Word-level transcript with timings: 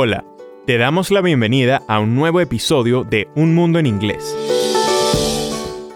Hola, 0.00 0.24
te 0.64 0.78
damos 0.78 1.10
la 1.10 1.20
bienvenida 1.20 1.82
a 1.88 1.98
un 1.98 2.14
nuevo 2.14 2.40
episodio 2.40 3.02
de 3.02 3.26
Un 3.34 3.56
Mundo 3.56 3.80
en 3.80 3.86
Inglés. 3.86 4.32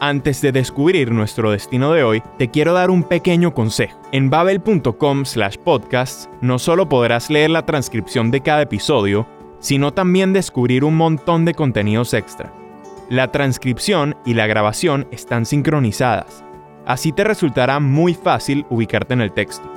Antes 0.01 0.41
de 0.41 0.51
descubrir 0.51 1.13
nuestro 1.13 1.53
destino 1.53 1.93
de 1.93 2.03
hoy, 2.03 2.21
te 2.37 2.51
quiero 2.51 2.73
dar 2.73 2.91
un 2.91 3.05
pequeño 3.05 3.55
consejo. 3.55 3.97
En 4.11 4.29
babel.com 4.29 5.25
slash 5.25 5.57
podcasts 5.59 6.29
no 6.41 6.59
solo 6.59 6.89
podrás 6.89 7.31
leer 7.31 7.51
la 7.51 7.65
transcripción 7.65 8.33
de 8.33 8.41
cada 8.41 8.63
episodio, 8.63 9.25
sino 9.61 9.95
también 9.95 10.33
descubrir 10.33 10.83
un 10.83 10.97
montón 10.97 11.45
de 11.45 11.55
contenidos 11.55 12.13
extra. 12.13 12.53
La 13.09 13.31
transcripción 13.31 14.17
y 14.27 14.35
la 14.35 14.49
grabación 14.49 15.07
están 15.13 15.47
sincronizadas, 15.47 16.43
así 16.87 17.13
te 17.13 17.23
resultará 17.23 17.79
muy 17.79 18.15
fácil 18.15 18.67
ubicarte 18.69 19.15
en 19.15 19.21
el 19.21 19.31
texto. 19.31 19.71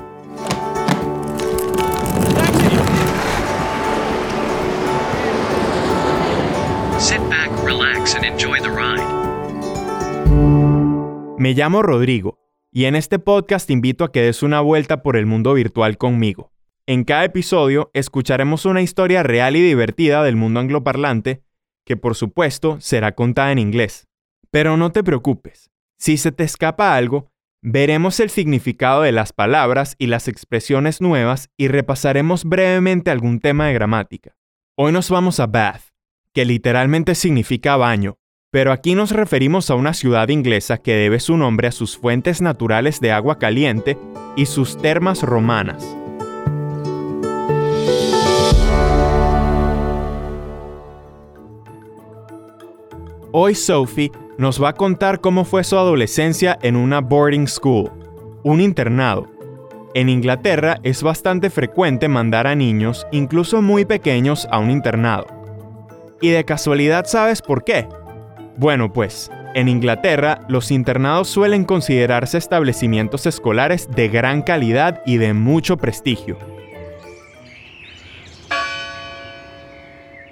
Me 11.37 11.53
llamo 11.53 11.81
Rodrigo 11.81 12.39
y 12.71 12.85
en 12.85 12.95
este 12.95 13.19
podcast 13.19 13.67
te 13.67 13.73
invito 13.73 14.05
a 14.05 14.11
que 14.11 14.21
des 14.21 14.41
una 14.41 14.61
vuelta 14.61 15.03
por 15.03 15.17
el 15.17 15.25
mundo 15.25 15.53
virtual 15.53 15.97
conmigo. 15.97 16.53
En 16.87 17.03
cada 17.03 17.25
episodio 17.25 17.91
escucharemos 17.93 18.65
una 18.65 18.81
historia 18.81 19.21
real 19.21 19.57
y 19.57 19.61
divertida 19.61 20.23
del 20.23 20.37
mundo 20.37 20.61
angloparlante 20.61 21.43
que 21.85 21.97
por 21.97 22.15
supuesto 22.15 22.79
será 22.79 23.15
contada 23.15 23.51
en 23.51 23.59
inglés. 23.59 24.07
Pero 24.49 24.77
no 24.77 24.93
te 24.93 25.03
preocupes, 25.03 25.71
si 25.97 26.15
se 26.15 26.31
te 26.31 26.45
escapa 26.45 26.95
algo, 26.95 27.29
veremos 27.61 28.21
el 28.21 28.29
significado 28.29 29.01
de 29.01 29.11
las 29.11 29.33
palabras 29.33 29.95
y 29.99 30.07
las 30.07 30.29
expresiones 30.29 31.01
nuevas 31.01 31.49
y 31.57 31.67
repasaremos 31.67 32.45
brevemente 32.45 33.11
algún 33.11 33.41
tema 33.41 33.67
de 33.67 33.73
gramática. 33.73 34.37
Hoy 34.75 34.93
nos 34.93 35.09
vamos 35.09 35.41
a 35.41 35.47
Bath, 35.47 35.81
que 36.33 36.45
literalmente 36.45 37.13
significa 37.13 37.75
baño, 37.75 38.19
pero 38.55 38.71
aquí 38.71 38.95
nos 38.95 39.11
referimos 39.11 39.69
a 39.69 39.75
una 39.75 39.93
ciudad 39.93 40.29
inglesa 40.29 40.77
que 40.77 40.95
debe 40.95 41.19
su 41.19 41.35
nombre 41.35 41.67
a 41.67 41.73
sus 41.73 41.97
fuentes 41.97 42.41
naturales 42.41 43.01
de 43.01 43.11
agua 43.11 43.37
caliente 43.37 43.97
y 44.37 44.45
sus 44.45 44.77
termas 44.77 45.23
romanas. 45.23 45.85
Hoy 53.33 53.55
Sophie 53.55 54.13
nos 54.37 54.63
va 54.63 54.69
a 54.69 54.73
contar 54.73 55.19
cómo 55.19 55.43
fue 55.43 55.65
su 55.65 55.77
adolescencia 55.77 56.57
en 56.61 56.77
una 56.77 57.01
boarding 57.01 57.49
school, 57.49 57.91
un 58.43 58.61
internado. 58.61 59.27
En 59.93 60.07
Inglaterra 60.07 60.79
es 60.81 61.03
bastante 61.03 61.49
frecuente 61.49 62.07
mandar 62.07 62.47
a 62.47 62.55
niños, 62.55 63.05
incluso 63.11 63.61
muy 63.61 63.83
pequeños, 63.83 64.47
a 64.49 64.59
un 64.59 64.71
internado. 64.71 65.27
¿Y 66.21 66.29
de 66.29 66.45
casualidad 66.45 67.03
sabes 67.03 67.41
por 67.41 67.65
qué? 67.65 67.85
Bueno, 68.57 68.93
pues, 68.93 69.29
en 69.53 69.67
Inglaterra 69.67 70.39
los 70.47 70.71
internados 70.71 71.27
suelen 71.27 71.65
considerarse 71.65 72.37
establecimientos 72.37 73.25
escolares 73.25 73.89
de 73.91 74.07
gran 74.07 74.41
calidad 74.41 75.01
y 75.05 75.17
de 75.17 75.33
mucho 75.33 75.75
prestigio. 75.77 76.37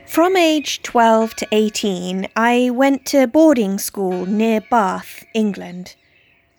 From 0.06 0.36
age 0.36 0.82
12 0.84 1.34
to 1.38 1.48
18, 1.52 2.28
I 2.36 2.70
went 2.70 3.04
to 3.06 3.28
boarding 3.28 3.80
school 3.80 4.28
near 4.28 4.62
Bath, 4.70 5.26
England. 5.34 5.96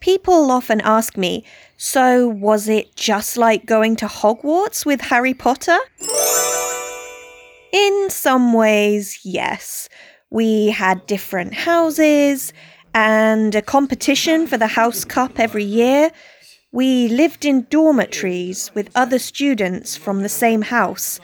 People 0.01 0.51
often 0.51 0.81
ask 0.83 1.17
me, 1.17 1.45
so 1.79 2.29
was 2.29 2.69
it 2.69 2.95
just 2.97 3.39
like 3.39 3.65
going 3.65 3.97
to 3.97 4.07
Hogwarts 4.07 4.85
with 4.85 5.01
Harry 5.03 5.35
Potter? 5.35 5.79
In 7.73 8.11
some 8.11 8.53
ways, 8.53 9.21
yes. 9.23 9.89
We 10.35 10.71
had 10.71 11.07
different 11.07 11.55
houses 11.55 12.53
and 12.93 13.55
a 13.55 13.63
competition 13.63 14.49
for 14.49 14.59
the 14.59 14.67
House 14.67 15.05
Cup 15.05 15.39
every 15.39 15.63
year. 15.63 16.11
We 16.73 17.07
lived 17.07 17.45
in 17.45 17.69
dormitories 17.71 18.73
with 18.75 18.91
other 18.97 19.21
students 19.21 19.97
from 19.97 20.23
the 20.23 20.29
same 20.29 20.63
house. 20.63 21.21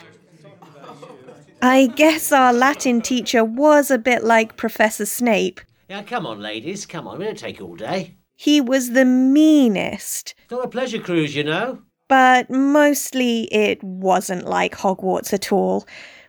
I 1.60 1.88
guess 1.88 2.30
our 2.30 2.52
Latin 2.52 3.00
teacher 3.00 3.42
was 3.42 3.90
a 3.90 3.98
bit 3.98 4.22
like 4.22 4.56
Professor 4.56 5.06
Snape. 5.06 5.60
Now, 5.88 6.02
come 6.02 6.24
on, 6.24 6.38
ladies, 6.38 6.86
come 6.86 7.08
on. 7.08 7.18
We 7.18 7.24
don't 7.24 7.36
take 7.36 7.60
all 7.60 7.74
day. 7.74 8.14
He 8.36 8.60
was 8.60 8.92
the 8.92 9.04
meanest. 9.04 10.36
Not 10.52 10.66
a 10.66 10.68
pleasure 10.68 11.00
cruise, 11.00 11.34
you 11.34 11.42
know. 11.42 11.82
But 12.06 12.48
mostly 12.48 13.52
it 13.52 13.82
wasn't 13.82 14.46
like 14.46 14.76
Hogwarts 14.76 15.32
at 15.32 15.50
all. 15.50 15.84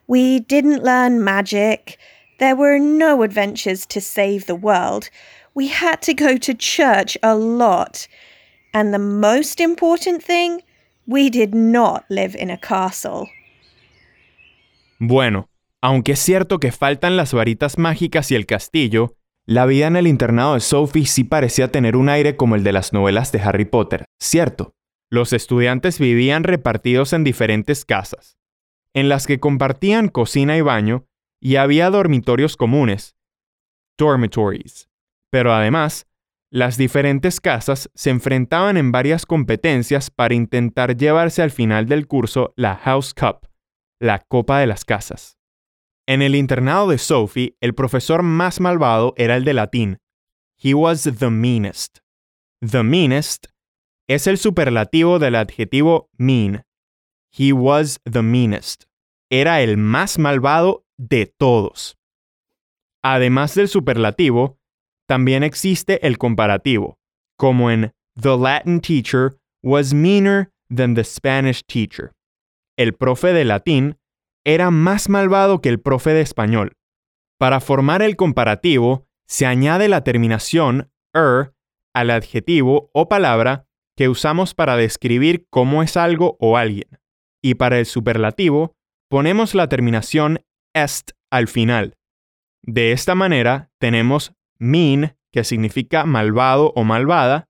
We 0.08 0.40
didn't 0.40 0.84
learn 0.84 1.24
magic. 1.24 2.00
There 2.42 2.56
were 2.56 2.80
no 2.80 3.22
adventures 3.22 3.86
to 3.90 4.02
save 4.02 4.48
the 4.48 4.56
world. 4.56 5.12
We 5.54 5.68
had 5.68 6.02
to 6.02 6.14
go 6.16 6.40
to 6.40 6.56
church 6.56 7.16
a 7.22 7.36
lot. 7.36 8.08
And 8.74 8.92
the 8.92 8.98
most 8.98 9.60
important 9.60 10.24
thing, 10.24 10.64
we 11.06 11.30
did 11.30 11.54
not 11.54 12.04
live 12.10 12.36
in 12.36 12.50
a 12.50 12.58
castle. 12.58 13.28
Bueno, 14.98 15.50
aunque 15.82 16.14
es 16.14 16.20
cierto 16.20 16.60
que 16.60 16.72
faltan 16.72 17.16
las 17.16 17.32
varitas 17.32 17.78
mágicas 17.78 18.32
y 18.32 18.36
el 18.36 18.48
castillo, 18.48 19.14
la 19.46 19.68
vida 19.68 19.86
en 19.86 19.96
el 19.96 20.08
internado 20.08 20.56
de 20.56 20.62
Sophie 20.62 21.06
sí 21.06 21.24
parecía 21.24 21.72
tener 21.72 21.96
un 21.96 22.10
aire 22.10 22.38
como 22.38 22.56
el 22.56 22.64
de 22.64 22.72
las 22.72 22.92
novelas 22.92 23.32
de 23.32 23.40
Harry 23.42 23.66
Potter, 23.66 24.06
¿cierto? 24.20 24.74
Los 25.12 25.32
estudiantes 25.32 26.00
vivían 26.00 26.44
repartidos 26.44 27.14
en 27.14 27.24
diferentes 27.24 27.86
casas, 27.86 28.36
en 28.96 29.10
las 29.10 29.28
que 29.28 29.40
compartían 29.40 30.08
cocina 30.08 30.58
y 30.58 30.62
baño, 30.62 31.06
y 31.42 31.58
había 31.58 31.90
dormitorios 31.90 32.56
comunes, 32.56 33.16
dormitories. 33.98 34.90
Pero 35.32 35.54
además, 35.54 36.08
las 36.52 36.78
diferentes 36.78 37.42
casas 37.42 37.90
se 37.96 38.10
enfrentaban 38.10 38.78
en 38.78 38.92
varias 38.92 39.26
competencias 39.26 40.10
para 40.12 40.34
intentar 40.34 40.96
llevarse 40.96 41.42
al 41.42 41.52
final 41.52 41.88
del 41.88 42.08
curso 42.08 42.54
la 42.56 42.76
House 42.76 43.14
Cup, 43.14 43.48
la 44.00 44.20
Copa 44.20 44.60
de 44.60 44.68
las 44.68 44.86
Casas. 44.86 45.38
En 46.08 46.22
el 46.22 46.36
internado 46.36 46.90
de 46.90 46.98
Sophie, 46.98 47.56
el 47.62 47.74
profesor 47.74 48.22
más 48.22 48.60
malvado 48.60 49.14
era 49.18 49.36
el 49.36 49.46
de 49.46 49.54
latín. 49.54 49.98
He 50.62 50.74
was 50.74 51.04
the 51.04 51.30
meanest. 51.30 52.00
The 52.60 52.84
meanest 52.84 53.48
es 54.08 54.28
el 54.28 54.38
superlativo 54.38 55.20
del 55.20 55.36
adjetivo 55.36 56.10
mean, 56.18 56.64
He 57.32 57.54
was 57.54 58.02
the 58.04 58.22
meanest. 58.22 58.84
Era 59.30 59.62
el 59.62 59.78
más 59.78 60.20
malvado 60.20 60.86
de 61.10 61.26
todos. 61.26 61.98
Además 63.02 63.56
del 63.56 63.68
superlativo, 63.68 64.60
también 65.08 65.44
existe 65.44 66.06
el 66.06 66.18
comparativo, 66.18 67.00
como 67.38 67.72
en 67.72 67.94
The 68.22 68.38
Latin 68.38 68.80
teacher 68.80 69.38
was 69.64 69.94
meaner 69.94 70.52
than 70.74 70.94
the 70.94 71.04
Spanish 71.04 71.64
teacher. 71.66 72.12
El 72.78 72.94
profe 72.94 73.34
de 73.34 73.46
latín 73.46 73.98
era 74.44 74.72
más 74.72 75.10
malvado 75.10 75.62
que 75.62 75.70
el 75.70 75.80
profe 75.80 76.12
de 76.12 76.22
español. 76.22 76.78
Para 77.38 77.60
formar 77.60 78.02
el 78.02 78.16
comparativo, 78.16 79.08
se 79.28 79.46
añade 79.46 79.88
la 79.88 80.04
terminación 80.04 80.92
er 81.14 81.54
al 81.94 82.12
adjetivo 82.12 82.90
o 82.94 83.10
palabra 83.10 83.66
que 83.98 84.08
usamos 84.08 84.54
para 84.54 84.78
describir 84.78 85.48
cómo 85.50 85.84
es 85.84 85.98
algo 85.98 86.38
o 86.40 86.58
alguien 86.58 87.02
y 87.42 87.56
para 87.56 87.80
el 87.80 87.86
superlativo 87.86 88.76
ponemos 89.10 89.56
la 89.56 89.68
terminación 89.68 90.46
est 90.74 91.12
al 91.32 91.48
final. 91.48 91.96
De 92.64 92.92
esta 92.92 93.16
manera 93.16 93.70
tenemos 93.80 94.34
mean, 94.60 95.18
que 95.32 95.44
significa 95.44 96.06
malvado 96.06 96.74
o 96.76 96.84
malvada, 96.84 97.48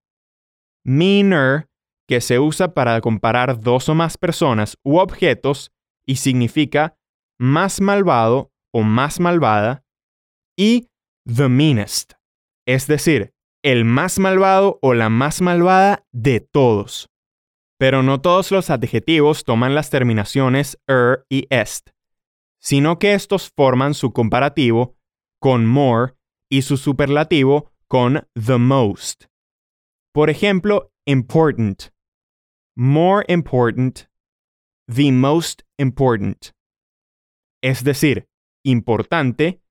meaner, 0.86 1.68
que 2.08 2.22
se 2.22 2.40
usa 2.40 2.74
para 2.74 3.00
comparar 3.02 3.60
dos 3.60 3.90
o 3.90 3.96
más 3.96 4.18
personas 4.18 4.78
u 4.84 4.98
objetos 4.98 5.72
y 6.06 6.18
significa 6.18 6.98
más 7.40 7.82
malvado 7.82 8.52
o 8.74 8.84
más 8.84 9.20
malvada, 9.20 9.84
y 10.58 10.88
the 11.26 11.50
meanest, 11.50 12.14
es 12.68 12.88
decir, 12.88 13.34
el 13.64 13.86
más 13.86 14.20
malvado 14.20 14.80
o 14.82 14.94
la 14.94 15.10
más 15.10 15.42
malvada 15.42 16.06
de 16.12 16.40
todos. 16.40 17.10
Pero 17.78 18.04
no 18.04 18.22
todos 18.22 18.52
los 18.52 18.70
adjetivos 18.70 19.44
toman 19.44 19.76
las 19.76 19.90
terminaciones 19.90 20.78
er 20.88 21.26
y 21.30 21.48
est, 21.50 21.90
sino 22.62 23.00
que 23.00 23.14
estos 23.14 23.52
forman 23.56 23.94
su 23.94 24.14
comparativo 24.14 24.96
con 25.40 25.66
more 25.66 26.14
y 26.50 26.62
su 26.62 26.78
superlativo 26.78 27.72
con 27.88 28.28
the 28.34 28.58
most. 28.58 29.26
Por 30.14 30.30
ejemplo, 30.30 30.92
important, 31.06 31.90
more 32.76 33.26
important, 33.28 34.02
the 34.88 35.12
most 35.12 35.64
important. 35.78 36.52
Es 37.64 37.84
decir, 37.84 38.28
importante, 38.64 39.62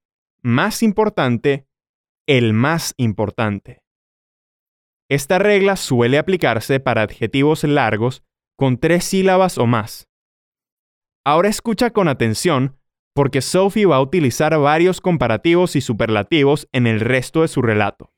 más 0.43 0.83
importante, 0.83 1.67
el 2.27 2.53
más 2.53 2.95
importante. 2.97 3.83
Esta 5.09 5.39
regla 5.39 5.77
suele 5.77 6.19
aplicarse 6.19 6.81
para 6.81 7.03
adjetivos 7.03 7.65
largos 7.65 8.23
con 8.57 8.79
tres 8.79 9.05
sílabas 9.05 9.59
o 9.59 9.67
más. 9.67 10.09
Ahora 11.25 11.49
escucha 11.49 11.91
con 11.91 12.09
atención 12.09 12.80
porque 13.15 13.41
Sophie 13.41 13.87
va 13.87 13.97
a 13.97 14.01
utilizar 14.01 14.57
varios 14.59 15.01
comparativos 15.01 15.77
y 15.77 15.81
superlativos 15.81 16.69
en 16.73 16.87
el 16.87 17.01
resto 17.01 17.43
de 17.43 17.49
su 17.49 17.63
relato. 17.63 18.11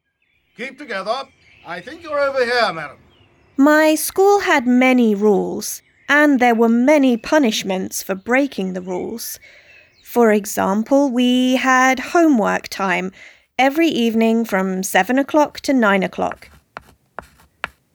Keep 0.56 0.78
together. 0.78 1.26
I 1.66 1.80
think 1.80 2.02
you're 2.02 2.20
over 2.20 2.44
here, 2.44 2.72
madam. 2.72 2.98
My 3.56 3.94
school 3.94 4.40
had 4.40 4.66
many 4.66 5.14
rules, 5.14 5.82
and 6.08 6.40
there 6.40 6.54
were 6.54 6.68
many 6.68 7.16
punishments 7.16 8.02
for 8.02 8.14
breaking 8.14 8.72
the 8.72 8.80
rules. 8.80 9.38
For 10.02 10.32
example, 10.32 11.10
we 11.10 11.56
had 11.56 11.98
homework 12.12 12.68
time 12.68 13.12
every 13.58 13.88
evening 13.88 14.44
from 14.44 14.82
7 14.82 15.18
o'clock 15.18 15.60
to 15.60 15.72
9 15.72 16.02
o'clock. 16.02 16.50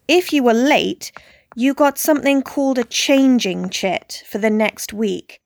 If 0.08 0.32
you 0.32 0.44
were 0.44 0.54
late, 0.54 1.12
you 1.56 1.74
got 1.74 1.98
something 1.98 2.42
called 2.42 2.80
a 2.80 2.84
changing 2.84 3.70
chit 3.70 4.24
for 4.30 4.38
the 4.38 4.50
next 4.50 4.94
week. 4.94 5.42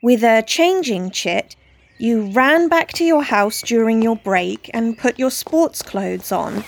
With 0.00 0.22
a 0.22 0.44
changing 0.46 1.10
chit, 1.10 1.56
you 1.98 2.30
ran 2.30 2.68
back 2.68 2.92
to 2.92 3.04
your 3.04 3.24
house 3.24 3.60
during 3.62 4.00
your 4.00 4.14
break 4.14 4.70
and 4.72 4.96
put 4.96 5.18
your 5.18 5.32
sports 5.32 5.82
clothes 5.82 6.30
on. 6.30 6.62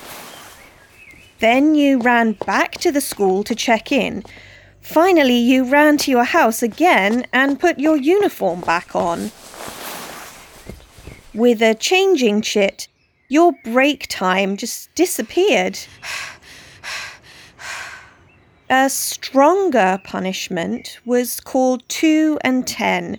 Then 1.38 1.76
you 1.76 2.00
ran 2.00 2.32
back 2.32 2.72
to 2.78 2.90
the 2.90 3.00
school 3.00 3.44
to 3.44 3.54
check 3.54 3.92
in. 3.92 4.24
Finally, 4.80 5.36
you 5.36 5.62
ran 5.64 5.96
to 5.98 6.10
your 6.10 6.24
house 6.24 6.60
again 6.60 7.24
and 7.32 7.60
put 7.60 7.78
your 7.78 7.96
uniform 7.96 8.62
back 8.62 8.96
on. 8.96 9.30
With 11.32 11.62
a 11.62 11.76
changing 11.78 12.42
chit, 12.42 12.88
your 13.28 13.52
break 13.62 14.08
time 14.08 14.56
just 14.56 14.92
disappeared. 14.96 15.78
A 18.72 18.88
stronger 18.88 20.00
punishment 20.04 21.00
was 21.04 21.40
called 21.40 21.82
2 21.88 22.38
and 22.42 22.64
10, 22.64 23.18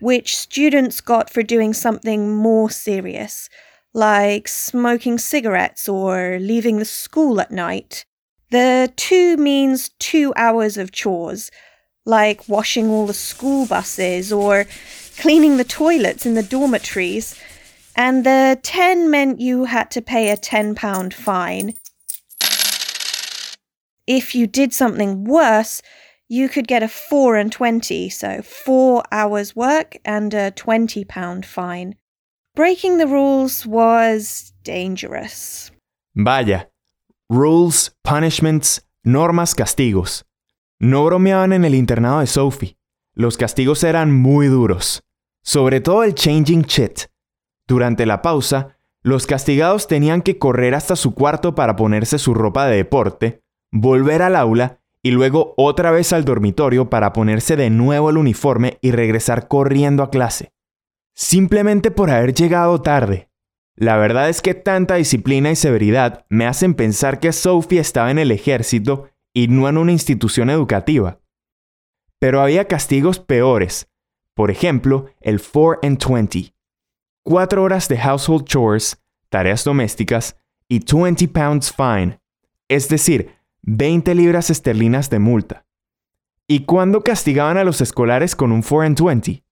which 0.00 0.36
students 0.36 1.00
got 1.00 1.28
for 1.28 1.42
doing 1.42 1.74
something 1.74 2.32
more 2.32 2.70
serious, 2.70 3.48
like 3.92 4.46
smoking 4.46 5.18
cigarettes 5.18 5.88
or 5.88 6.38
leaving 6.40 6.78
the 6.78 6.84
school 6.84 7.40
at 7.40 7.50
night. 7.50 8.04
The 8.52 8.92
2 8.94 9.38
means 9.38 9.88
2 9.98 10.34
hours 10.36 10.76
of 10.76 10.92
chores, 10.92 11.50
like 12.06 12.48
washing 12.48 12.88
all 12.88 13.06
the 13.08 13.12
school 13.12 13.66
buses 13.66 14.32
or 14.32 14.66
cleaning 15.18 15.56
the 15.56 15.64
toilets 15.64 16.26
in 16.26 16.34
the 16.34 16.44
dormitories. 16.44 17.34
And 17.96 18.24
the 18.24 18.56
10 18.62 19.10
meant 19.10 19.40
you 19.40 19.64
had 19.64 19.90
to 19.90 20.00
pay 20.00 20.30
a 20.30 20.36
£10 20.36 21.12
fine. 21.12 21.74
If 24.06 24.34
you 24.34 24.46
did 24.46 24.72
something 24.72 25.24
worse, 25.24 25.80
you 26.28 26.48
could 26.48 26.66
get 26.66 26.82
a 26.82 26.88
4 26.88 27.36
and 27.36 27.52
20, 27.52 28.08
so 28.08 28.42
4 28.42 29.02
hours 29.12 29.54
work 29.54 29.96
and 30.04 30.34
a 30.34 30.50
£20 30.50 31.44
fine. 31.44 31.94
Breaking 32.54 32.98
the 32.98 33.06
rules 33.06 33.64
was 33.66 34.52
dangerous. 34.64 35.70
Vaya, 36.14 36.68
rules, 37.30 37.92
punishments, 38.02 38.82
normas, 39.04 39.54
castigos. 39.54 40.24
No 40.80 41.04
bromeaban 41.04 41.52
en 41.52 41.64
el 41.64 41.74
internado 41.74 42.20
de 42.20 42.26
Sophie. 42.26 42.76
Los 43.14 43.36
castigos 43.36 43.84
eran 43.84 44.12
muy 44.12 44.48
duros. 44.48 45.02
Sobre 45.44 45.80
todo 45.80 46.02
el 46.02 46.14
changing 46.14 46.62
shit. 46.62 47.08
Durante 47.68 48.04
la 48.04 48.20
pausa, 48.20 48.76
los 49.02 49.26
castigados 49.26 49.86
tenían 49.86 50.22
que 50.22 50.38
correr 50.38 50.74
hasta 50.74 50.96
su 50.96 51.14
cuarto 51.14 51.54
para 51.54 51.76
ponerse 51.76 52.18
su 52.18 52.34
ropa 52.34 52.66
de 52.66 52.76
deporte, 52.76 53.41
volver 53.72 54.22
al 54.22 54.36
aula 54.36 54.78
y 55.02 55.10
luego 55.10 55.54
otra 55.56 55.90
vez 55.90 56.12
al 56.12 56.24
dormitorio 56.24 56.88
para 56.88 57.12
ponerse 57.12 57.56
de 57.56 57.70
nuevo 57.70 58.10
el 58.10 58.18
uniforme 58.18 58.78
y 58.82 58.92
regresar 58.92 59.48
corriendo 59.48 60.02
a 60.04 60.10
clase. 60.10 60.52
Simplemente 61.14 61.90
por 61.90 62.10
haber 62.10 62.34
llegado 62.34 62.80
tarde. 62.80 63.28
La 63.74 63.96
verdad 63.96 64.28
es 64.28 64.42
que 64.42 64.54
tanta 64.54 64.94
disciplina 64.96 65.50
y 65.50 65.56
severidad 65.56 66.26
me 66.28 66.46
hacen 66.46 66.74
pensar 66.74 67.18
que 67.18 67.32
Sophie 67.32 67.80
estaba 67.80 68.10
en 68.10 68.18
el 68.18 68.30
ejército 68.30 69.08
y 69.34 69.48
no 69.48 69.68
en 69.68 69.78
una 69.78 69.92
institución 69.92 70.50
educativa. 70.50 71.20
Pero 72.18 72.42
había 72.42 72.68
castigos 72.68 73.18
peores. 73.18 73.88
Por 74.34 74.50
ejemplo, 74.50 75.06
el 75.20 75.40
4 75.40 75.80
and 75.82 75.98
20. 75.98 76.54
Cuatro 77.24 77.62
horas 77.62 77.88
de 77.88 77.98
household 77.98 78.44
chores, 78.44 79.02
tareas 79.28 79.64
domésticas, 79.64 80.36
y 80.68 80.80
20 80.80 81.28
pounds 81.28 81.72
fine, 81.72 82.18
es 82.68 82.88
decir, 82.88 83.36
20 83.64 84.16
libras 84.16 84.50
esterlinas 84.50 85.08
de 85.08 85.20
multa. 85.20 85.66
¿Y 86.48 86.64
cuándo 86.64 87.02
castigaban 87.04 87.56
a 87.56 87.62
los 87.62 87.80
escolares 87.80 88.34
con 88.34 88.50
un 88.50 88.60
4 88.60 88.80
and 88.80 89.00
20? 89.00 89.44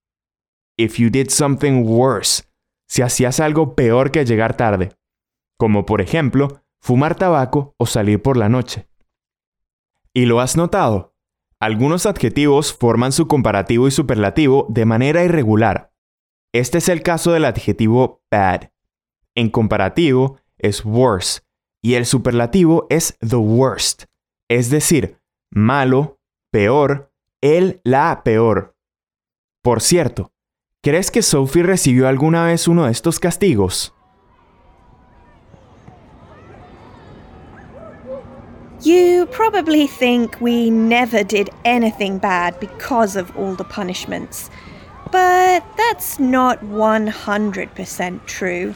If 0.76 0.98
you 0.98 1.10
did 1.10 1.28
something 1.28 1.84
worse, 1.84 2.42
si 2.88 3.02
hacías 3.02 3.38
algo 3.38 3.76
peor 3.76 4.10
que 4.10 4.24
llegar 4.24 4.56
tarde, 4.56 4.96
como 5.56 5.86
por 5.86 6.00
ejemplo, 6.00 6.60
fumar 6.80 7.14
tabaco 7.14 7.76
o 7.78 7.86
salir 7.86 8.20
por 8.20 8.36
la 8.36 8.48
noche. 8.48 8.88
¿Y 10.12 10.26
lo 10.26 10.40
has 10.40 10.56
notado? 10.56 11.14
Algunos 11.60 12.04
adjetivos 12.04 12.72
forman 12.72 13.12
su 13.12 13.28
comparativo 13.28 13.86
y 13.86 13.92
superlativo 13.92 14.66
de 14.70 14.86
manera 14.86 15.22
irregular. 15.22 15.92
Este 16.52 16.78
es 16.78 16.88
el 16.88 17.02
caso 17.02 17.30
del 17.30 17.44
adjetivo 17.44 18.24
bad. 18.28 18.72
En 19.36 19.50
comparativo 19.50 20.38
es 20.58 20.84
worse 20.84 21.42
y 21.82 21.94
el 21.94 22.06
superlativo 22.06 22.86
es 22.90 23.16
the 23.20 23.36
worst, 23.36 24.04
es 24.48 24.70
decir, 24.70 25.18
malo, 25.50 26.18
peor, 26.50 27.12
el, 27.40 27.80
la 27.84 28.22
peor. 28.24 28.74
Por 29.62 29.80
cierto, 29.80 30.32
¿crees 30.82 31.10
que 31.10 31.22
Sophie 31.22 31.62
recibió 31.62 32.08
alguna 32.08 32.44
vez 32.44 32.68
uno 32.68 32.86
de 32.86 32.92
estos 32.92 33.18
castigos? 33.18 33.94
You 38.82 39.26
probably 39.26 39.86
think 39.86 40.40
we 40.40 40.70
never 40.70 41.22
did 41.22 41.50
anything 41.66 42.16
bad 42.16 42.58
because 42.60 43.14
of 43.14 43.36
all 43.36 43.54
the 43.54 43.64
punishments, 43.64 44.48
but 45.12 45.62
that's 45.76 46.18
not 46.18 46.60
100% 46.64 48.24
true. 48.24 48.74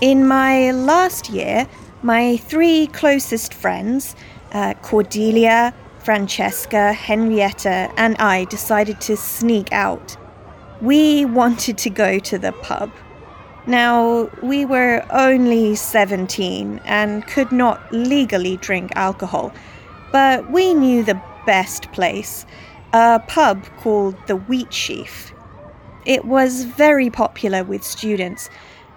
In 0.00 0.26
my 0.26 0.70
last 0.70 1.28
year, 1.28 1.68
my 2.02 2.36
three 2.36 2.88
closest 2.88 3.54
friends, 3.54 4.16
uh, 4.52 4.74
Cordelia, 4.82 5.72
Francesca, 6.00 6.92
Henrietta, 6.92 7.90
and 7.96 8.16
I 8.18 8.44
decided 8.46 9.00
to 9.02 9.16
sneak 9.16 9.72
out. 9.72 10.16
We 10.80 11.24
wanted 11.24 11.78
to 11.78 11.90
go 11.90 12.18
to 12.18 12.38
the 12.38 12.52
pub. 12.52 12.90
Now, 13.66 14.28
we 14.42 14.64
were 14.64 15.06
only 15.10 15.76
17 15.76 16.80
and 16.84 17.24
could 17.28 17.52
not 17.52 17.80
legally 17.92 18.56
drink 18.56 18.90
alcohol, 18.96 19.52
but 20.10 20.50
we 20.50 20.74
knew 20.74 21.04
the 21.04 21.22
best 21.46 21.92
place 21.92 22.44
a 22.92 23.20
pub 23.26 23.64
called 23.78 24.16
the 24.26 24.36
Wheat 24.36 24.72
Sheaf. 24.72 25.32
It 26.04 26.24
was 26.24 26.64
very 26.64 27.08
popular 27.08 27.62
with 27.62 27.84
students, 27.84 28.50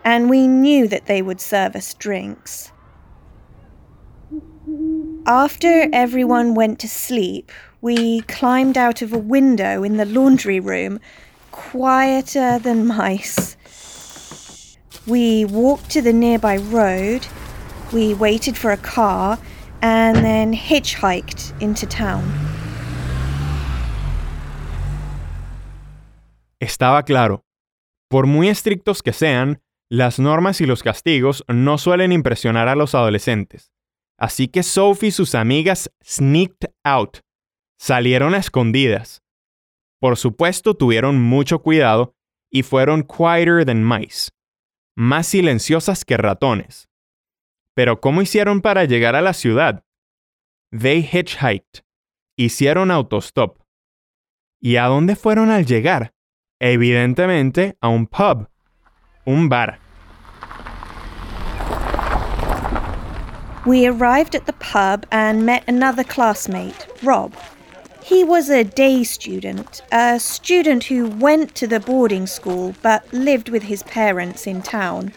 and 0.03 0.30
we 0.30 0.48
knew 0.48 0.88
that 0.88 1.06
they 1.06 1.22
would 1.22 1.39
serve 1.39 1.75
us 1.75 1.94
drinks. 1.94 2.72
After 5.27 5.89
everyone 5.91 6.55
went 6.55 6.79
to 6.79 6.88
sleep, 6.88 7.51
we 7.81 8.22
climbed 8.22 8.77
out 8.77 9.01
of 9.01 9.13
a 9.13 9.17
window 9.17 9.84
in 9.84 9.98
the 9.98 10.05
laundry 10.05 10.60
room, 10.60 11.00
quieter 11.51 12.60
than 12.60 12.88
mice. 12.88 13.57
We 15.07 15.45
walked 15.45 15.89
to 15.91 16.01
the 16.01 16.13
nearby 16.13 16.57
road, 16.57 17.27
we 17.93 18.13
waited 18.13 18.57
for 18.57 18.72
a 18.72 18.77
car, 18.77 19.38
and 19.81 20.17
then 20.17 20.53
hitchhiked 20.53 21.53
into 21.62 21.86
town. 21.86 22.24
Estaba 26.60 27.03
claro. 27.03 27.43
Por 28.10 28.25
muy 28.25 28.50
estrictos 28.50 29.03
que 29.03 29.13
sean, 29.13 29.62
las 29.89 30.19
normas 30.19 30.62
y 30.62 30.65
los 30.65 30.81
castigos 30.81 31.43
no 31.48 31.77
suelen 31.77 32.12
impresionar 32.12 32.67
a 32.67 32.75
los 32.75 32.95
adolescentes. 32.95 33.75
Así 34.17 34.48
que 34.48 34.63
Sophie 34.63 35.10
y 35.10 35.12
sus 35.12 35.36
amigas 35.36 35.91
sneaked 36.03 36.72
out, 36.84 37.19
salieron 37.77 38.34
a 38.34 38.38
escondidas. 38.38 39.22
Por 40.00 40.17
supuesto, 40.17 40.75
tuvieron 40.75 41.22
mucho 41.22 41.60
cuidado 41.60 42.15
y 42.50 42.63
fueron 42.63 43.03
quieter 43.03 43.65
than 43.65 43.88
mice, 43.88 44.29
más 44.95 45.27
silenciosas 45.27 46.05
que 46.05 46.17
ratones. 46.17 46.88
Pero 47.74 48.00
¿cómo 48.00 48.22
hicieron 48.22 48.62
para 48.62 48.86
llegar 48.86 49.15
a 49.15 49.22
la 49.22 49.34
ciudad? 49.34 49.84
They 50.72 51.01
hitchhiked, 51.01 51.84
hicieron 52.38 52.91
autostop. 52.91 53.60
¿Y 54.62 54.77
a 54.77 54.86
dónde 54.86 55.15
fueron 55.15 55.51
al 55.51 55.65
llegar? 55.65 56.13
Evidentemente 56.60 57.77
a 57.81 57.89
un 57.89 58.07
pub, 58.07 58.50
un 59.25 59.50
bar. 59.50 59.85
We 63.65 63.88
arrived 63.88 64.36
at 64.36 64.45
the 64.45 64.53
pub 64.53 65.07
and 65.12 65.43
met 65.43 65.63
another 65.67 66.03
classmate, 66.03 66.86
Rob. 67.01 67.34
He 68.03 68.24
was 68.24 68.50
a 68.51 68.63
day 68.63 69.03
student, 69.03 69.81
a 69.91 70.19
student 70.19 70.84
who 70.84 71.07
went 71.07 71.55
to 71.55 71.65
the 71.65 71.79
boarding 71.79 72.27
school 72.27 72.75
but 72.84 73.12
lived 73.12 73.50
with 73.50 73.63
his 73.63 73.81
parents 73.84 74.45
in 74.45 74.62
town. 74.62 75.13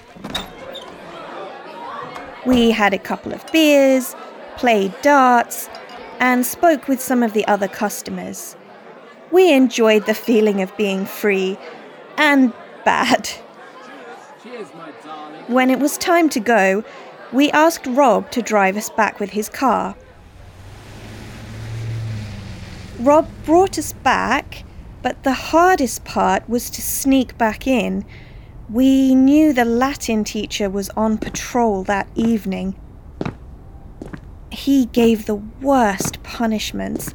We 2.46 2.70
had 2.70 2.94
a 2.94 2.98
couple 2.98 3.34
of 3.34 3.44
beers, 3.52 4.16
played 4.56 4.94
darts, 5.02 5.68
and 6.18 6.46
spoke 6.46 6.88
with 6.88 7.02
some 7.02 7.22
of 7.22 7.34
the 7.34 7.46
other 7.46 7.68
customers. 7.68 8.56
We 9.30 9.52
enjoyed 9.52 10.06
the 10.06 10.14
feeling 10.14 10.62
of 10.62 10.74
being 10.78 11.04
free 11.04 11.58
and 12.16 12.54
bad. 12.86 13.28
When 15.48 15.68
it 15.68 15.78
was 15.78 15.98
time 15.98 16.30
to 16.30 16.40
go, 16.40 16.82
we 17.32 17.50
asked 17.50 17.86
Rob 17.86 18.30
to 18.30 18.42
drive 18.42 18.76
us 18.76 18.88
back 18.90 19.20
with 19.20 19.30
his 19.30 19.48
car. 19.48 19.94
Rob 22.98 23.28
brought 23.44 23.78
us 23.78 23.92
back, 23.92 24.64
but 25.02 25.22
the 25.22 25.32
hardest 25.32 26.04
part 26.04 26.48
was 26.48 26.70
to 26.70 26.82
sneak 26.82 27.36
back 27.38 27.66
in. 27.66 28.04
We 28.70 29.14
knew 29.14 29.52
the 29.52 29.64
Latin 29.64 30.24
teacher 30.24 30.68
was 30.68 30.90
on 30.90 31.18
patrol 31.18 31.84
that 31.84 32.08
evening. 32.14 32.74
He 34.50 34.86
gave 34.86 35.26
the 35.26 35.36
worst 35.36 36.22
punishments. 36.22 37.14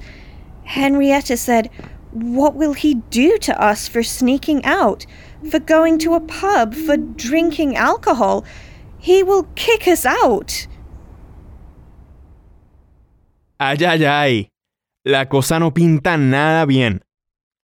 Henrietta 0.63 1.35
said, 1.35 1.69
What 2.11 2.55
will 2.55 2.73
he 2.73 2.95
do 2.95 3.37
to 3.39 3.61
us 3.61 3.87
for 3.87 4.03
sneaking 4.03 4.63
out, 4.63 5.05
for 5.49 5.59
going 5.59 5.99
to 5.99 6.13
a 6.13 6.21
pub, 6.21 6.73
for 6.73 6.95
drinking 6.95 7.75
alcohol? 7.75 8.45
He 9.05 9.21
will 9.21 9.45
kick 9.55 9.87
us 9.87 10.05
out. 10.05 10.51
Ay, 13.59 13.83
ay, 13.85 14.05
ay. 14.05 14.49
La 15.05 15.27
cosa 15.27 15.59
no 15.59 15.73
pinta 15.73 16.17
nada 16.17 16.65
bien. 16.65 17.01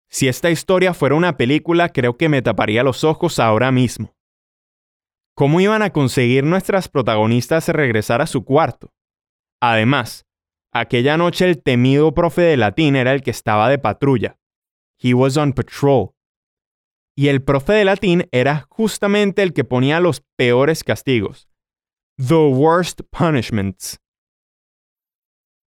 Si 0.09 0.28
esta 0.28 0.50
historia 0.50 0.95
fuera 0.95 1.14
una 1.14 1.37
película, 1.37 1.90
creo 1.90 2.16
que 2.16 2.31
me 2.31 2.40
taparía 2.40 2.83
los 2.83 3.05
ojos 3.05 3.38
ahora 3.38 3.71
mismo. 3.71 4.14
¿Cómo 5.35 5.61
iban 5.61 5.83
a 5.83 5.90
conseguir 5.90 6.45
nuestras 6.45 6.88
protagonistas 6.88 7.69
regresar 7.69 8.23
a 8.23 8.26
su 8.26 8.43
cuarto? 8.45 8.95
Además, 9.61 10.25
aquella 10.73 11.19
noche 11.19 11.45
el 11.45 11.62
temido 11.62 12.14
profe 12.14 12.40
de 12.40 12.57
latín 12.57 12.97
era 12.97 13.12
el 13.12 13.21
que 13.21 13.31
estaba 13.31 13.69
de 13.69 13.78
patrulla. 13.78 14.38
He 14.99 15.12
was 15.12 15.37
on 15.37 15.52
patrol. 15.52 16.15
Y 17.18 17.28
el 17.28 17.42
profe 17.42 17.73
de 17.73 17.87
latín 17.87 18.28
era 18.30 18.66
justamente 18.68 19.42
el 19.42 19.54
que 19.54 19.64
ponía 19.64 20.00
los 20.00 20.23
peores 20.37 20.85
castigos. 20.85 21.49
The 22.18 22.35
worst 22.35 23.00
punishments. 23.11 23.99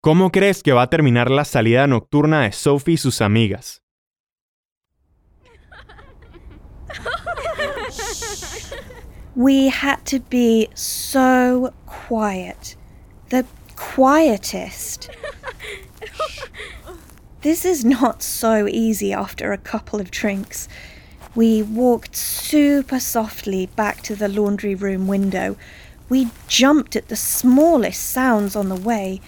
¿Cómo 0.02 0.30
crees 0.30 0.62
que 0.62 0.72
va 0.72 0.82
a 0.82 0.90
terminar 0.90 1.30
la 1.30 1.46
salida 1.46 1.86
nocturna 1.86 2.42
de 2.42 2.52
Sophie 2.52 2.94
y 2.94 2.96
sus 2.98 3.22
amigas? 3.22 3.82
We 9.34 9.68
had 9.68 10.04
to 10.06 10.20
be 10.28 10.68
so 10.74 11.72
quiet. 11.86 12.76
The 13.30 13.46
quietest. 13.76 15.10
this 17.40 17.64
is 17.64 17.84
not 17.84 18.22
so 18.22 18.66
easy 18.68 19.14
after 19.14 19.52
a 19.52 19.58
couple 19.58 20.00
of 20.00 20.10
drinks. 20.10 20.68
We 21.34 21.62
walked 21.62 22.16
super 22.16 22.98
softly 22.98 23.66
back 23.66 24.02
to 24.02 24.16
the 24.16 24.28
laundry 24.28 24.74
room 24.74 25.06
window. 25.06 25.56
We 26.08 26.30
jumped 26.46 26.96
at 26.96 27.08
the 27.08 27.16
smallest 27.16 28.10
sounds 28.10 28.56
on 28.56 28.68
the 28.68 28.76
way. 28.76 29.20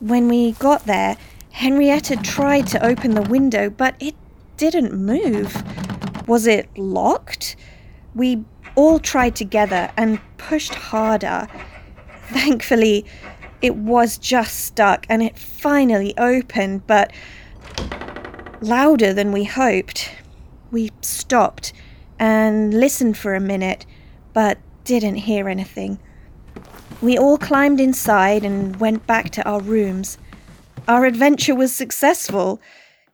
When 0.00 0.28
we 0.28 0.52
got 0.52 0.84
there, 0.84 1.16
Henrietta 1.50 2.16
tried 2.16 2.66
to 2.68 2.84
open 2.84 3.14
the 3.14 3.22
window, 3.22 3.70
but 3.70 3.94
it 3.98 4.14
didn't 4.58 4.92
move. 4.92 5.62
Was 6.28 6.46
it 6.46 6.68
locked? 6.76 7.56
We 8.14 8.44
all 8.74 8.98
tried 8.98 9.36
together 9.36 9.90
and 9.96 10.20
pushed 10.36 10.74
harder. 10.74 11.48
Thankfully, 12.28 13.06
it 13.62 13.74
was 13.74 14.18
just 14.18 14.66
stuck 14.66 15.06
and 15.08 15.22
it 15.22 15.38
finally 15.38 16.12
opened, 16.18 16.86
but 16.86 17.10
louder 18.60 19.14
than 19.14 19.32
we 19.32 19.44
hoped. 19.44 20.10
We 20.70 20.90
stopped 21.00 21.72
and 22.18 22.74
listened 22.74 23.16
for 23.16 23.34
a 23.34 23.40
minute, 23.40 23.86
but 24.32 24.58
didn't 24.84 25.16
hear 25.16 25.48
anything. 25.48 25.98
We 27.02 27.18
all 27.18 27.38
climbed 27.38 27.80
inside 27.80 28.44
and 28.44 28.76
went 28.76 29.06
back 29.06 29.30
to 29.30 29.42
our 29.48 29.60
rooms. 29.60 30.18
Our 30.88 31.04
adventure 31.04 31.54
was 31.54 31.72
successful. 31.72 32.60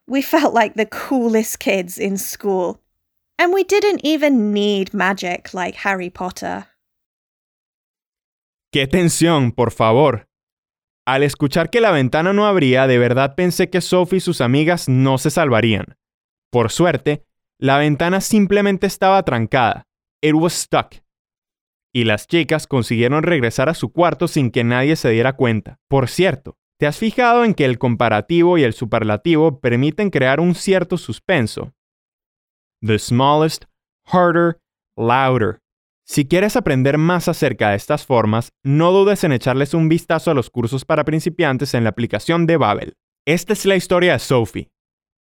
We 0.07 0.23
felt 0.23 0.55
like 0.55 0.75
the 0.75 0.87
coolest 0.87 1.59
kids 1.59 1.99
in 1.99 2.17
school. 2.17 2.81
And 3.39 3.53
we 3.53 3.65
didn't 3.65 4.05
even 4.05 4.53
need 4.53 4.95
magic 4.95 5.53
like 5.53 5.77
Harry 5.77 6.11
Potter. 6.11 6.67
¡Qué 8.73 8.87
tensión, 8.87 9.53
por 9.53 9.71
favor! 9.71 10.27
Al 11.07 11.25
escuchar 11.25 11.69
que 11.71 11.81
la 11.81 11.91
ventana 11.91 12.33
no 12.33 12.47
abría, 12.47 12.87
de 12.87 12.99
verdad 12.99 13.35
pensé 13.35 13.69
que 13.69 13.81
Sophie 13.81 14.19
y 14.19 14.21
sus 14.21 14.41
amigas 14.41 14.89
no 14.89 15.19
se 15.19 15.31
salvarían. 15.31 15.97
Por 16.51 16.71
suerte, 16.71 17.25
la 17.63 17.79
ventana 17.79 18.21
simplemente 18.21 18.89
estaba 18.89 19.23
trancada. 19.23 19.87
It 20.21 20.35
was 20.35 20.53
stuck. 20.53 20.97
Y 21.95 22.03
las 22.03 22.27
chicas 22.27 22.67
consiguieron 22.67 23.23
regresar 23.23 23.69
a 23.69 23.75
su 23.75 23.93
cuarto 23.93 24.27
sin 24.27 24.51
que 24.51 24.65
nadie 24.65 24.97
se 24.97 25.11
diera 25.11 25.35
cuenta. 25.35 25.79
Por 25.89 26.09
cierto, 26.09 26.57
¿te 26.77 26.89
has 26.89 26.99
fijado 26.99 27.45
en 27.45 27.55
que 27.55 27.65
el 27.65 27.79
comparativo 27.79 28.59
y 28.59 28.65
el 28.65 28.73
superlativo 28.73 29.61
permiten 29.61 30.11
crear 30.11 30.41
un 30.41 30.57
cierto 30.57 30.99
suspenso? 30.99 31.73
The 32.85 32.99
smallest, 32.99 33.67
harder, 34.07 34.59
louder. 34.97 35.61
Si 36.05 36.27
quieres 36.27 36.57
aprender 36.57 36.99
más 36.99 37.29
acerca 37.29 37.71
de 37.71 37.77
estas 37.77 38.05
formas, 38.05 38.51
no 38.65 38.91
dudes 38.91 39.23
en 39.23 39.31
echarles 39.31 39.73
un 39.73 39.89
vistazo 39.89 40.33
a 40.33 40.35
los 40.35 40.51
cursos 40.51 40.85
para 40.85 41.05
principiantes 41.05 41.75
en 41.75 41.85
la 41.85 41.91
aplicación 41.91 42.45
de 42.45 42.57
Babel. 42.57 42.97
Esta 43.25 43.53
es 43.53 43.65
la 43.67 43.77
historia 43.77 44.15
de 44.15 44.19
Sophie. 44.19 44.73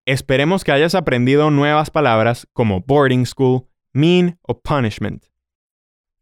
Esperemos 0.06 0.64
que 0.64 0.72
hayas 0.72 0.94
aprendido 0.94 1.50
nuevas 1.50 1.90
palabras 1.90 2.46
como 2.52 2.82
boarding 2.82 3.24
school, 3.24 3.66
mean 3.94 4.38
o 4.42 4.60
punishment. 4.60 5.24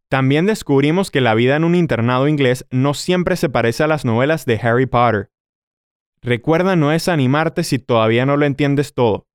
También 0.09 0.47
descubrimos 0.47 1.11
que 1.11 1.21
la 1.21 1.35
vida 1.35 1.57
en 1.57 1.65
un 1.65 1.75
internado 1.75 2.29
inglés 2.29 2.65
no 2.71 2.95
siempre 2.95 3.35
se 3.35 3.49
parece 3.49 3.83
a 3.83 3.89
las 3.89 4.05
novelas 4.05 4.47
de 4.47 4.61
Harry 4.63 4.87
Potter. 4.87 5.33
Recuerda 6.21 6.77
no 6.77 6.91
desanimarte 6.91 7.65
si 7.65 7.81
todavía 7.81 8.25
no 8.25 8.37
lo 8.37 8.47
entiendes 8.47 8.95
todo. 8.95 9.27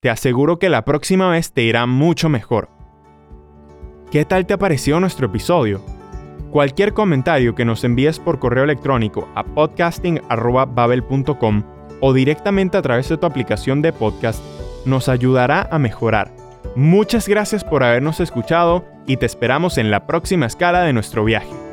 Te 0.00 0.10
aseguro 0.10 0.58
que 0.58 0.68
la 0.68 0.84
próxima 0.84 1.30
vez 1.30 1.54
te 1.54 1.62
irá 1.62 1.86
mucho 1.86 2.28
mejor. 2.28 2.68
¿Qué 4.10 4.26
tal 4.26 4.44
te 4.44 4.54
ha 4.54 4.58
nuestro 5.00 5.26
episodio? 5.26 5.82
Cualquier 6.50 6.92
comentario 6.92 7.54
que 7.54 7.64
nos 7.64 7.84
envíes 7.84 8.18
por 8.18 8.38
correo 8.38 8.64
electrónico 8.64 9.30
a 9.34 9.44
podcasting.babel.com 9.44 11.77
o 12.00 12.12
directamente 12.12 12.76
a 12.76 12.82
través 12.82 13.08
de 13.08 13.16
tu 13.16 13.26
aplicación 13.26 13.82
de 13.82 13.92
podcast 13.92 14.42
nos 14.84 15.08
ayudará 15.08 15.68
a 15.70 15.78
mejorar. 15.78 16.30
Muchas 16.74 17.28
gracias 17.28 17.64
por 17.64 17.82
habernos 17.82 18.20
escuchado 18.20 18.84
y 19.06 19.16
te 19.16 19.26
esperamos 19.26 19.78
en 19.78 19.90
la 19.90 20.06
próxima 20.06 20.46
escala 20.46 20.82
de 20.82 20.92
nuestro 20.92 21.24
viaje. 21.24 21.67